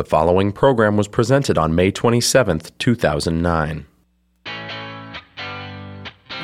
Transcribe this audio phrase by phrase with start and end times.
[0.00, 3.86] The following program was presented on May 27, 2009.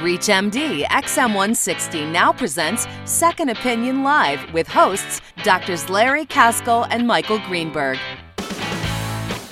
[0.03, 5.89] ReachMD XM160 now presents Second Opinion Live with hosts Drs.
[5.89, 7.97] Larry Kaskel and Michael Greenberg.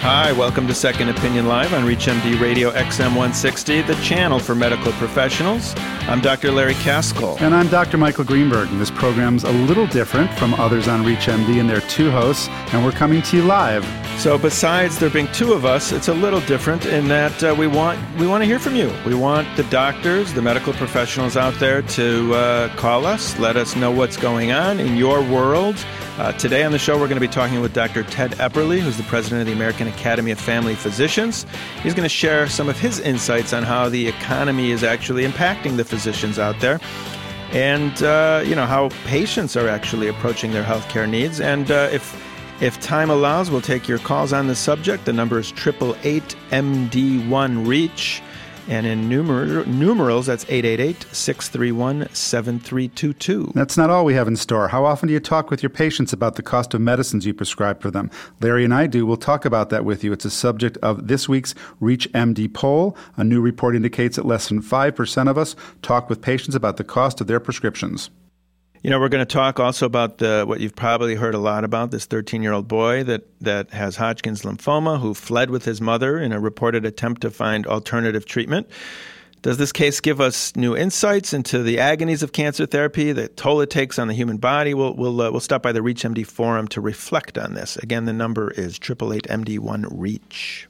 [0.01, 5.75] Hi, welcome to Second Opinion Live on ReachMD Radio XM160, the channel for medical professionals.
[6.07, 6.53] I'm Dr.
[6.53, 7.41] Larry Kaskel.
[7.41, 7.97] And I'm Dr.
[7.97, 8.69] Michael Greenberg.
[8.69, 12.49] And this program's a little different from others on ReachMD, and there are two hosts,
[12.75, 13.87] and we're coming to you live.
[14.21, 17.67] So, besides there being two of us, it's a little different in that uh, we
[17.67, 18.93] want we want to hear from you.
[19.07, 23.75] We want the doctors, the medical professionals out there to uh, call us, let us
[23.75, 25.83] know what's going on in your world.
[26.17, 28.05] Uh, today on the show, we're going to be talking with Dr.
[28.05, 31.45] Ted Epperly, who's the president of the American Academy of Family Physicians.
[31.83, 35.77] He's going to share some of his insights on how the economy is actually impacting
[35.77, 36.79] the physicians out there
[37.55, 41.41] and uh, you know how patients are actually approaching their healthcare needs.
[41.41, 42.05] And uh, if
[42.61, 45.05] if time allows, we'll take your calls on the subject.
[45.05, 48.23] The number is triple eight MD one reach.
[48.69, 53.53] And in numer- numerals, that's 888 631 7322.
[53.55, 54.69] That's not all we have in store.
[54.69, 57.81] How often do you talk with your patients about the cost of medicines you prescribe
[57.81, 58.11] for them?
[58.41, 59.05] Larry and I do.
[59.05, 60.13] We'll talk about that with you.
[60.13, 62.97] It's a subject of this week's Reach MD poll.
[63.17, 66.85] A new report indicates that less than 5% of us talk with patients about the
[66.85, 68.11] cost of their prescriptions.
[68.85, 71.65] You know, we're going to talk also about the, what you've probably heard a lot
[71.65, 75.81] about this 13 year old boy that, that has Hodgkin's lymphoma who fled with his
[75.81, 78.69] mother in a reported attempt to find alternative treatment.
[79.41, 83.63] Does this case give us new insights into the agonies of cancer therapy, the toll
[83.63, 84.75] it takes on the human body?
[84.75, 87.79] We'll, we'll, uh, we'll stop by the ReachMD forum to reflect on this.
[87.79, 90.69] Again, the number is 888 MD1 REACH.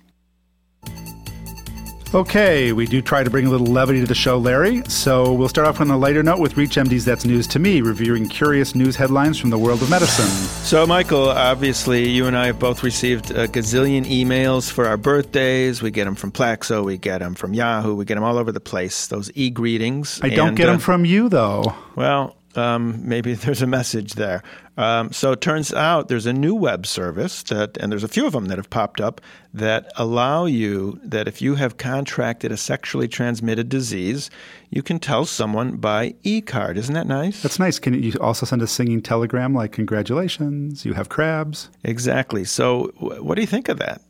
[2.15, 4.85] Okay, we do try to bring a little levity to the show, Larry.
[4.87, 8.29] So we'll start off on a lighter note with ReachMD's That's News to Me, reviewing
[8.29, 10.29] curious news headlines from the world of medicine.
[10.65, 15.83] So, Michael, obviously, you and I have both received a gazillion emails for our birthdays.
[15.83, 18.53] We get them from Plaxo, we get them from Yahoo, we get them all over
[18.53, 20.21] the place, those e greetings.
[20.23, 21.75] I don't get them uh, from you, though.
[21.97, 24.43] Well, um, maybe there's a message there.
[24.77, 28.27] Um, so it turns out there's a new web service that, and there's a few
[28.27, 29.21] of them that have popped up
[29.53, 34.31] that allow you that if you have contracted a sexually transmitted disease,
[34.71, 36.77] you can tell someone by e-card.
[36.77, 37.41] Isn't that nice?
[37.43, 37.79] That's nice.
[37.79, 41.71] Can you also send a singing telegram like "Congratulations, you have crabs"?
[41.85, 42.45] Exactly.
[42.45, 44.03] So, what do you think of that?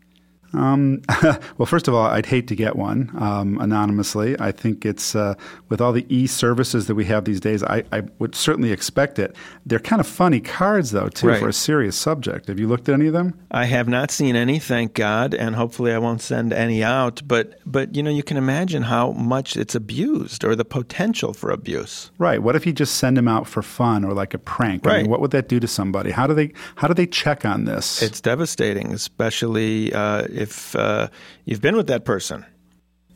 [0.54, 1.02] Um,
[1.58, 4.36] well, first of all, I'd hate to get one um, anonymously.
[4.38, 5.34] I think it's uh,
[5.68, 7.62] with all the e services that we have these days.
[7.62, 9.34] I, I, would certainly expect it.
[9.66, 11.40] They're kind of funny cards, though, too, right.
[11.40, 12.48] for a serious subject.
[12.48, 13.38] Have you looked at any of them?
[13.50, 17.22] I have not seen any, thank God, and hopefully I won't send any out.
[17.26, 21.50] But but you know, you can imagine how much it's abused or the potential for
[21.50, 22.10] abuse.
[22.18, 22.42] Right.
[22.42, 24.86] What if you just send them out for fun or like a prank?
[24.86, 24.96] Right.
[24.96, 26.10] I mean, what would that do to somebody?
[26.10, 28.02] How do they how do they check on this?
[28.02, 29.92] It's devastating, especially.
[29.92, 31.08] Uh, if uh,
[31.44, 32.46] you've been with that person.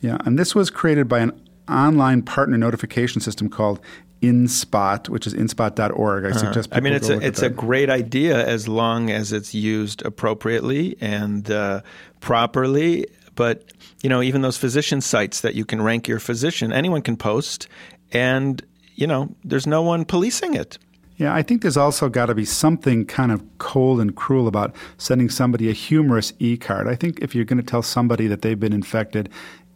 [0.01, 1.31] Yeah, and this was created by an
[1.69, 3.79] online partner notification system called
[4.21, 6.25] InSpot, which is inspot.org.
[6.25, 6.39] I uh-huh.
[6.39, 10.97] suggest I mean, it's a, it's a great idea as long as it's used appropriately
[10.99, 11.81] and uh,
[12.19, 13.05] properly.
[13.35, 17.15] But you know, even those physician sites that you can rank your physician, anyone can
[17.15, 17.67] post,
[18.11, 18.61] and
[18.95, 20.77] you know, there's no one policing it.
[21.19, 24.73] Yeah, I think there's also got to be something kind of cold and cruel about
[24.97, 26.87] sending somebody a humorous e card.
[26.87, 29.27] I think if you're going to tell somebody that they've been infected,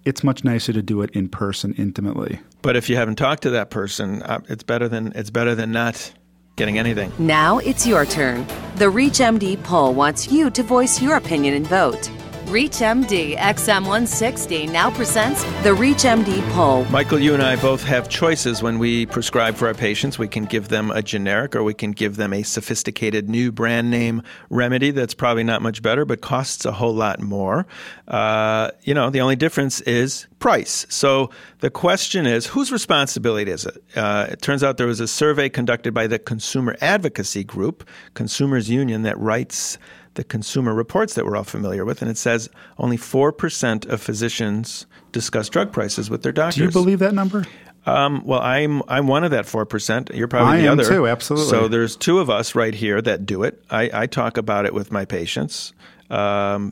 [0.05, 2.39] it's much nicer to do it in person, intimately.
[2.61, 5.73] But if you haven't talked to that person, uh, it's better than it's better than
[5.73, 6.13] not
[6.55, 7.11] getting anything.
[7.19, 8.47] Now it's your turn.
[8.75, 12.09] The ReachMD poll wants you to voice your opinion and vote.
[12.47, 16.83] ReachMD XM160 now presents the ReachMD poll.
[16.85, 20.19] Michael, you and I both have choices when we prescribe for our patients.
[20.19, 23.89] We can give them a generic or we can give them a sophisticated new brand
[23.89, 27.65] name remedy that's probably not much better but costs a whole lot more.
[28.09, 30.85] Uh, you know, the only difference is price.
[30.89, 31.29] So
[31.59, 33.81] the question is whose responsibility is it?
[33.95, 38.69] Uh, it turns out there was a survey conducted by the Consumer Advocacy Group, Consumers
[38.69, 39.77] Union, that writes
[40.15, 44.85] the consumer reports that we're all familiar with, and it says only 4% of physicians
[45.11, 46.55] discuss drug prices with their doctors.
[46.55, 47.45] Do you believe that number?
[47.85, 50.09] Um, well, I'm I'm one of that four percent.
[50.13, 51.07] You're probably I the am other too.
[51.07, 51.49] Absolutely.
[51.49, 53.61] So there's two of us right here that do it.
[53.69, 55.73] I, I talk about it with my patients,
[56.09, 56.71] um,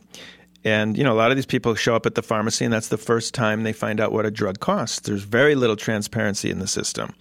[0.63, 2.88] and you know a lot of these people show up at the pharmacy, and that's
[2.88, 5.01] the first time they find out what a drug costs.
[5.01, 7.13] There's very little transparency in the system.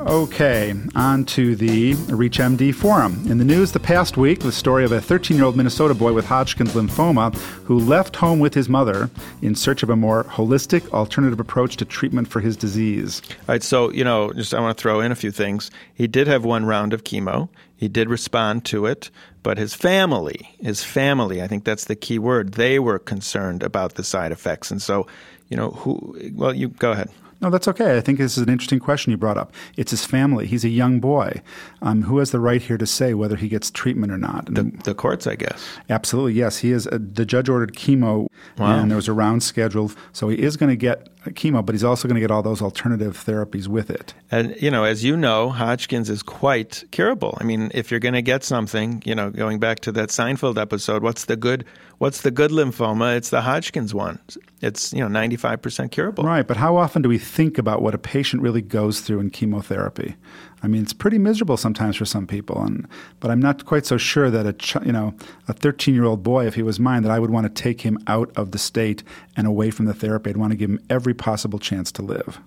[0.00, 3.20] Okay, on to the ReachMD forum.
[3.28, 6.12] In the news the past week, the story of a 13 year old Minnesota boy
[6.12, 7.34] with Hodgkin's lymphoma
[7.64, 9.10] who left home with his mother
[9.42, 13.22] in search of a more holistic, alternative approach to treatment for his disease.
[13.30, 15.68] All right, so, you know, just I want to throw in a few things.
[15.94, 19.10] He did have one round of chemo, he did respond to it,
[19.42, 23.94] but his family, his family, I think that's the key word, they were concerned about
[23.94, 24.70] the side effects.
[24.70, 25.08] And so,
[25.48, 27.10] you know, who, well, you go ahead.
[27.40, 27.96] No, that's okay.
[27.96, 29.52] I think this is an interesting question you brought up.
[29.76, 30.46] It's his family.
[30.46, 31.40] He's a young boy.
[31.82, 34.46] Um, who has the right here to say whether he gets treatment or not?
[34.46, 35.64] The, the courts, I guess.
[35.88, 36.58] Absolutely, yes.
[36.58, 36.86] He is.
[36.90, 38.26] A, the judge ordered chemo,
[38.58, 38.78] wow.
[38.78, 41.84] and there was a round scheduled, so he is going to get chemo, but he's
[41.84, 44.14] also going to get all those alternative therapies with it.
[44.30, 47.36] And you know, as you know, Hodgkin's is quite curable.
[47.40, 50.60] I mean, if you're going to get something, you know, going back to that Seinfeld
[50.60, 51.64] episode, what's the good?
[51.98, 53.16] What's the good lymphoma?
[53.16, 54.18] It's the Hodgkin's one.
[54.60, 56.24] It's you know 95% curable.
[56.24, 59.30] Right, but how often do we think about what a patient really goes through in
[59.30, 60.16] chemotherapy?
[60.62, 62.86] I mean, it's pretty miserable sometimes for some people, and
[63.20, 65.14] but I'm not quite so sure that a ch- you know
[65.46, 67.82] a 13 year old boy, if he was mine, that I would want to take
[67.82, 69.02] him out of the state
[69.36, 70.30] and away from the therapy.
[70.30, 72.40] I'd want to give him every possible chance to live.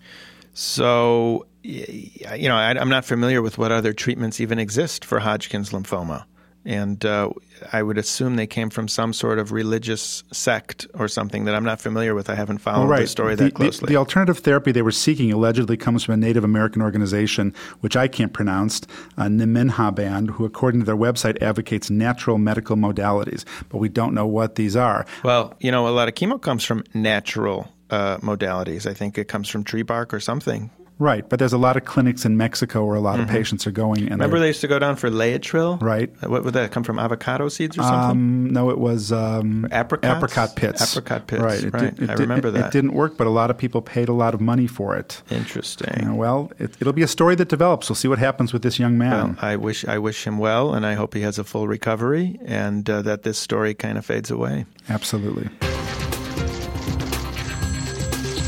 [0.54, 5.70] So, you know, I, am not familiar with what other treatments even exist for Hodgkin's
[5.70, 6.26] lymphoma
[6.66, 7.30] and uh,
[7.74, 11.64] I would assume they came from some sort of religious sect or something that I'm
[11.64, 12.30] not familiar with.
[12.30, 13.02] I haven't followed right.
[13.02, 13.88] the story the, that closely.
[13.88, 17.96] The, the, alternative therapy they were seeking allegedly comes from a Native American organization, which
[17.96, 18.82] I can't pronounce,
[19.18, 23.44] uh, Nemenhah Band, who, according to their website, advocates natural medical modalities.
[23.70, 25.06] But we don't know what these are.
[25.24, 28.90] Well, you know, a lot of chemo comes from natural uh, modalities.
[28.90, 30.70] I think it comes from tree bark or something.
[31.02, 33.24] Right, but there's a lot of clinics in Mexico where a lot mm-hmm.
[33.24, 34.02] of patients are going.
[34.02, 35.82] And Remember, they used to go down for Laetrile.
[35.82, 36.12] Right.
[36.22, 37.00] Uh, what would that come from?
[37.00, 38.12] Avocado seeds or something?
[38.12, 40.96] Um, no, it was um, apricot pits.
[40.96, 41.42] Apricot pits.
[41.42, 41.64] Right.
[41.64, 41.96] It right.
[41.96, 42.68] Did, I remember it, that.
[42.68, 45.24] It didn't work, but a lot of people paid a lot of money for it.
[45.32, 46.10] Interesting.
[46.10, 47.90] Uh, well, it, will be a story that develops.
[47.90, 49.12] We'll see what happens with this young man.
[49.12, 52.40] Well, I wish I wish him well, and I hope he has a full recovery,
[52.46, 54.68] and uh, that this story kind of fades away.
[54.88, 55.50] Absolutely.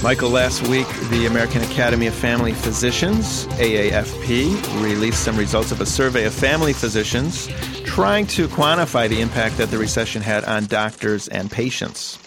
[0.04, 5.86] Michael, last week, the American Academy of Family Physicians, AAFP, released some results of a
[5.86, 7.48] survey of family physicians
[7.86, 12.20] trying to quantify the impact that the recession had on doctors and patients.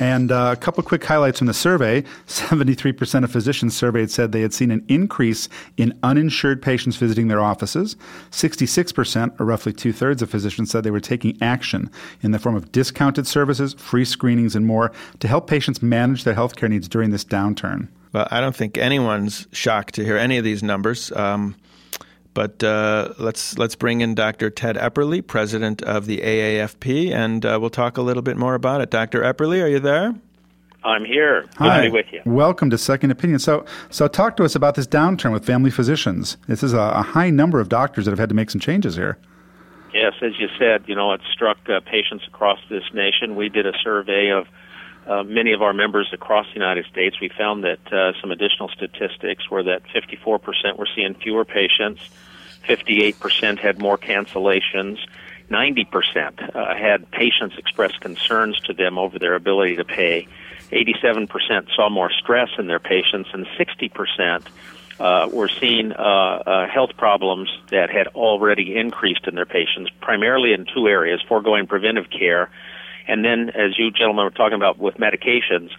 [0.00, 4.40] And uh, a couple quick highlights from the survey 73% of physicians surveyed said they
[4.40, 7.96] had seen an increase in uninsured patients visiting their offices.
[8.30, 11.90] 66%, or roughly two thirds of physicians, said they were taking action
[12.22, 16.34] in the form of discounted services, free screenings, and more to help patients manage their
[16.34, 17.88] health care needs during this downturn.
[18.12, 21.12] Well, I don't think anyone's shocked to hear any of these numbers.
[21.12, 21.54] Um,
[22.34, 24.50] but uh, let's let's bring in Dr.
[24.50, 28.80] Ted Epperly, president of the AAFP, and uh, we'll talk a little bit more about
[28.80, 28.90] it.
[28.90, 29.22] Dr.
[29.22, 30.14] Epperly, are you there?
[30.82, 31.42] I'm here.
[31.42, 31.76] Good Hi.
[31.76, 32.22] to be with you.
[32.24, 33.38] Welcome to Second Opinion.
[33.38, 36.38] So, so talk to us about this downturn with family physicians.
[36.46, 38.96] This is a, a high number of doctors that have had to make some changes
[38.96, 39.18] here.
[39.92, 43.36] Yes, as you said, you know, it struck uh, patients across this nation.
[43.36, 44.46] We did a survey of
[45.06, 47.20] uh, many of our members across the United States.
[47.20, 52.02] We found that uh, some additional statistics were that 54% were seeing fewer patients,
[52.68, 54.98] 58% had more cancellations,
[55.50, 60.28] 90% uh, had patients express concerns to them over their ability to pay,
[60.70, 64.46] 87% saw more stress in their patients, and 60%
[65.00, 70.52] uh, were seeing uh, uh, health problems that had already increased in their patients, primarily
[70.52, 72.50] in two areas foregoing preventive care
[73.06, 75.70] and then, as you gentlemen were talking about with medications,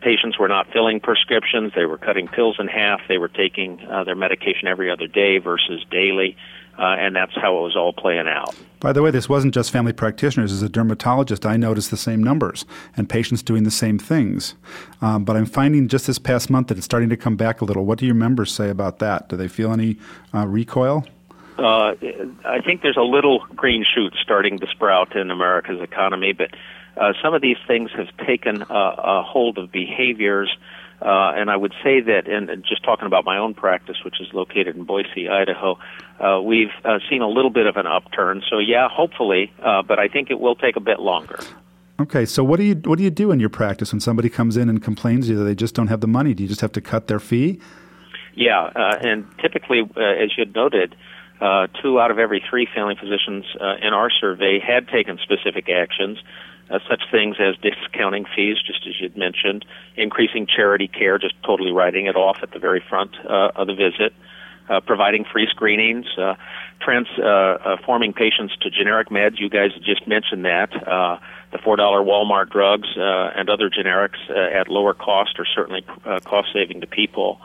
[0.00, 1.72] patients were not filling prescriptions.
[1.74, 3.00] They were cutting pills in half.
[3.08, 6.36] They were taking uh, their medication every other day versus daily.
[6.78, 8.54] Uh, and that's how it was all playing out.
[8.78, 10.52] By the way, this wasn't just family practitioners.
[10.52, 12.64] As a dermatologist, I noticed the same numbers
[12.96, 14.54] and patients doing the same things.
[15.02, 17.64] Um, but I'm finding just this past month that it's starting to come back a
[17.64, 17.84] little.
[17.84, 19.28] What do your members say about that?
[19.28, 19.98] Do they feel any
[20.32, 21.04] uh, recoil?
[21.58, 21.94] Uh,
[22.44, 26.50] I think there's a little green shoot starting to sprout in America's economy, but
[26.96, 30.50] uh, some of these things have taken a hold of behaviors.
[31.00, 34.32] Uh, and I would say that, and just talking about my own practice, which is
[34.32, 35.78] located in Boise, Idaho,
[36.18, 38.42] uh, we've uh, seen a little bit of an upturn.
[38.50, 41.38] So yeah, hopefully, uh, but I think it will take a bit longer.
[42.00, 44.56] Okay, so what do you what do you do in your practice when somebody comes
[44.56, 46.34] in and complains to you that they just don't have the money?
[46.34, 47.60] Do you just have to cut their fee?
[48.34, 50.94] Yeah, uh, and typically, uh, as you had noted,
[51.40, 55.68] uh, two out of every three family physicians uh, in our survey had taken specific
[55.68, 56.18] actions,
[56.70, 59.64] uh, such things as discounting fees, just as you'd mentioned,
[59.96, 63.74] increasing charity care, just totally writing it off at the very front uh, of the
[63.74, 64.12] visit,
[64.68, 66.34] uh, providing free screenings, uh,
[66.80, 69.38] transforming uh, forming patients to generic meds.
[69.38, 70.70] You guys just mentioned that.
[70.86, 71.18] Uh,
[71.50, 75.80] the $4 Walmart drugs uh, and other generics at lower cost are certainly
[76.26, 77.40] cost saving to people.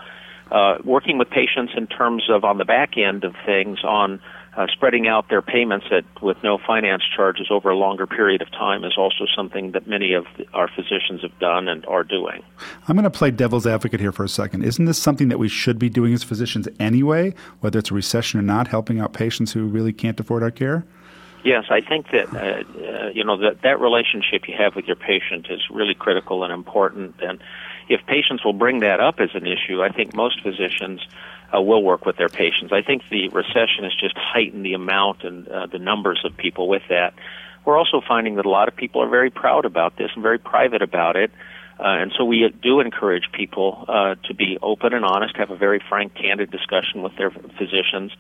[0.54, 4.22] Uh, working with patients in terms of on the back end of things on
[4.56, 8.52] uh, spreading out their payments at, with no finance charges over a longer period of
[8.52, 12.44] time is also something that many of our physicians have done and are doing.
[12.88, 14.64] I'm going to play devil's advocate here for a second.
[14.64, 18.40] Isn't this something that we should be doing as physicians anyway, whether it's a recession
[18.40, 20.86] or not, helping out patients who really can't afford our care?
[21.44, 24.96] Yes, I think that uh, uh, you know that that relationship you have with your
[24.96, 27.16] patient is really critical and important.
[27.22, 27.40] And
[27.94, 31.06] if patients will bring that up as an issue, I think most physicians
[31.54, 32.72] uh, will work with their patients.
[32.74, 36.68] I think the recession has just heightened the amount and uh, the numbers of people
[36.68, 37.14] with that.
[37.66, 40.40] We're also finding that a lot of people are very proud about this and very
[40.40, 41.32] private about it.
[41.80, 45.58] Uh, and so we do encourage people uh, to be open and honest, have a
[45.58, 48.12] very frank, candid discussion with their physicians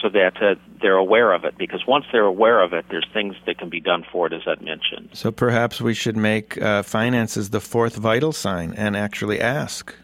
[0.00, 1.56] so that uh, they're aware of it.
[1.56, 4.42] Because once they're aware of it, there's things that can be done for it, as
[4.46, 5.10] I mentioned.
[5.14, 9.94] So perhaps we should make uh, finances the fourth vital sign and actually ask.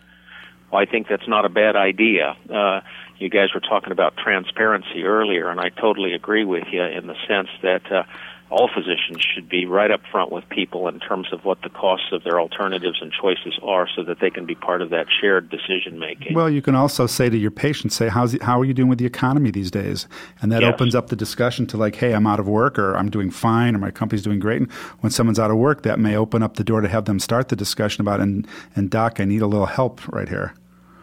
[0.73, 2.37] Well, I think that's not a bad idea.
[2.53, 2.81] Uh,
[3.19, 7.15] you guys were talking about transparency earlier, and I totally agree with you in the
[7.29, 8.03] sense that uh,
[8.51, 12.09] all physicians should be right up front with people in terms of what the costs
[12.13, 15.49] of their alternatives and choices are so that they can be part of that shared
[15.49, 16.35] decision making.
[16.35, 18.99] Well, you can also say to your patients, say, How's, how are you doing with
[18.99, 20.07] the economy these days?
[20.41, 20.75] And that yes.
[20.75, 23.75] opens up the discussion to like, hey, I'm out of work or I'm doing fine
[23.75, 24.61] or my company's doing great.
[24.61, 24.71] And
[25.01, 27.49] when someone's out of work, that may open up the door to have them start
[27.49, 28.47] the discussion about, and,
[28.77, 30.55] and doc, I need a little help right here.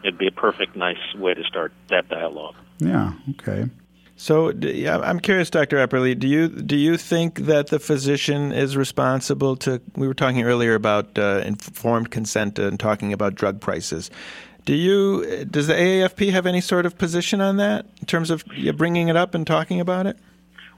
[0.04, 2.54] It'd be a perfect, nice way to start that dialogue.
[2.78, 3.68] Yeah, okay.
[4.22, 5.84] So, I'm curious, Dr.
[5.84, 9.82] Epperly, do you do you think that the physician is responsible to?
[9.96, 14.12] We were talking earlier about uh, informed consent and talking about drug prices.
[14.64, 18.44] Do you does the AAFP have any sort of position on that in terms of
[18.76, 20.16] bringing it up and talking about it?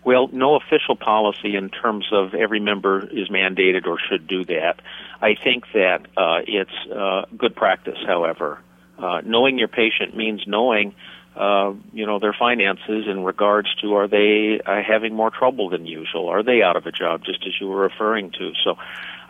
[0.05, 4.81] Well, no official policy in terms of every member is mandated or should do that.
[5.21, 8.61] I think that uh, it's uh, good practice, however.
[8.99, 10.95] Uh, knowing your patient means knowing
[11.37, 15.87] uh, you know, their finances in regards to are they uh, having more trouble than
[15.87, 16.29] usual?
[16.29, 18.53] Are they out of a job, just as you were referring to?
[18.63, 18.77] So,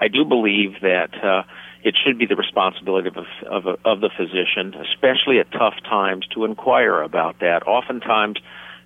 [0.00, 1.44] I do believe that uh,
[1.82, 6.44] it should be the responsibility of of, of the physician, especially at tough times, to
[6.44, 7.66] inquire about that.
[7.66, 8.38] Oftentimes,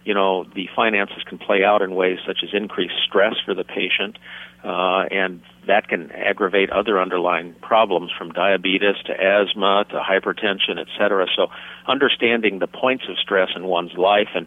[0.05, 3.65] you know, the finances can play out in ways such as increased stress for the
[3.65, 4.19] patient,
[4.65, 10.89] uh, and that can aggravate other underlying problems from diabetes to asthma to hypertension, et
[10.99, 11.27] cetera.
[11.37, 11.49] So,
[11.87, 14.47] understanding the points of stress in one's life and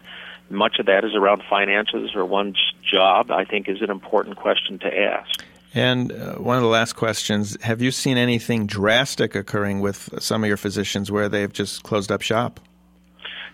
[0.50, 4.78] much of that is around finances or one's job, I think, is an important question
[4.80, 5.44] to ask.
[5.74, 10.44] And uh, one of the last questions Have you seen anything drastic occurring with some
[10.44, 12.60] of your physicians where they've just closed up shop?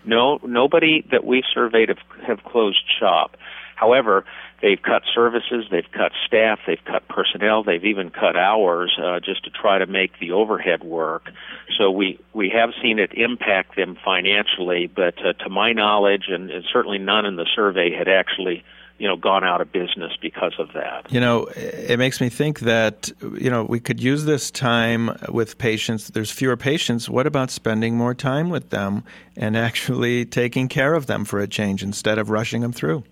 [0.05, 3.37] No, nobody that we've surveyed have, have closed shop.
[3.75, 4.25] However,
[4.61, 9.43] they've cut services, they've cut staff, they've cut personnel, they've even cut hours uh, just
[9.45, 11.29] to try to make the overhead work.
[11.77, 16.49] So we we have seen it impact them financially, but uh, to my knowledge, and,
[16.49, 18.63] and certainly none in the survey had actually
[18.99, 21.11] you know gone out of business because of that.
[21.11, 25.57] You know, it makes me think that you know we could use this time with
[25.57, 26.09] patients.
[26.09, 27.09] There's fewer patients.
[27.09, 29.03] What about spending more time with them
[29.35, 33.03] and actually taking care of them for a change instead of rushing them through?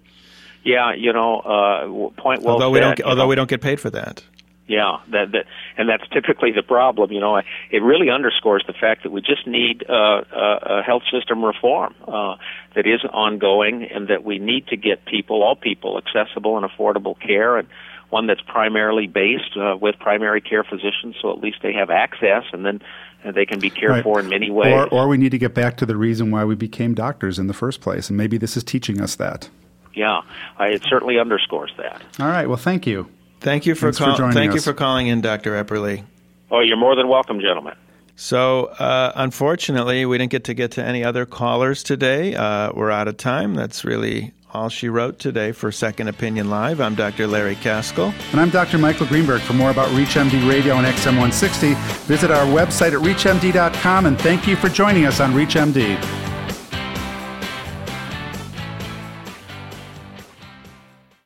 [0.68, 2.56] Yeah, you know, uh, point well.
[2.56, 4.22] Although we don't, although know, we don't get paid for that.
[4.68, 5.46] Yeah, that, that
[5.78, 7.14] and that's typically the problem.
[7.14, 9.94] You know, it really underscores the fact that we just need uh,
[10.30, 12.36] a, a health system reform uh,
[12.76, 17.18] that is ongoing, and that we need to get people, all people, accessible and affordable
[17.18, 17.70] care, and
[18.10, 22.44] one that's primarily based uh, with primary care physicians, so at least they have access,
[22.52, 22.82] and then
[23.24, 24.04] and they can be cared right.
[24.04, 24.74] for in many ways.
[24.74, 27.48] Or, or we need to get back to the reason why we became doctors in
[27.48, 29.50] the first place, and maybe this is teaching us that
[29.98, 30.22] yeah,
[30.58, 32.02] I, it certainly underscores that.
[32.20, 32.48] All right.
[32.48, 33.10] Well, thank you.
[33.40, 34.56] Thank you for, call, for thank us.
[34.56, 35.64] you for calling in, Dr.
[35.64, 36.04] Epperly.
[36.50, 37.76] Oh, you're more than welcome, gentlemen.
[38.16, 42.34] So, uh, unfortunately, we didn't get to get to any other callers today.
[42.34, 43.54] Uh, we're out of time.
[43.54, 46.82] That's really all she wrote today for Second Opinion Live.
[46.82, 47.28] I'm Dr.
[47.28, 48.14] Larry Kaskel.
[48.32, 48.80] And I'm Dr.
[48.80, 49.42] Michael Greenberg.
[49.42, 51.76] For more about ReachMD Radio and XM160,
[52.06, 56.27] visit our website at reachmd.com and thank you for joining us on ReachMD.